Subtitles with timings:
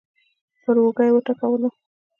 [0.63, 1.73] پر اوږه يې وټپولم.